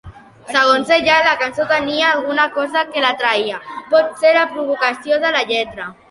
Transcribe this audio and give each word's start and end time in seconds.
Segons 0.53 0.91
ella, 0.93 1.17
la 1.25 1.33
cançó 1.41 1.65
tenia 1.71 2.07
alguna 2.13 2.47
cosa 2.55 2.83
que 2.95 3.03
l'atreia, 3.03 3.59
potser 3.91 4.31
la 4.39 4.47
provocació 4.55 5.21
de 5.27 5.33
la 5.37 5.45
lletra. 5.51 5.87